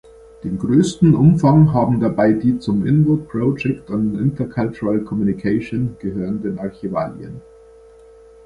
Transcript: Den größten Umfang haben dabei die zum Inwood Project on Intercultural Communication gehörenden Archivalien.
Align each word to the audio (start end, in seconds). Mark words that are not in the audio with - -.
Den 0.43 0.57
größten 0.57 1.13
Umfang 1.13 1.73
haben 1.73 1.99
dabei 1.99 2.31
die 2.31 2.57
zum 2.57 2.87
Inwood 2.87 3.29
Project 3.29 3.87
on 3.91 4.17
Intercultural 4.17 5.01
Communication 5.01 5.95
gehörenden 5.99 6.57
Archivalien. 6.57 7.39